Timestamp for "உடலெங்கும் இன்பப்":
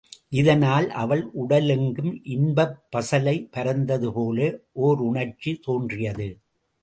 1.41-2.73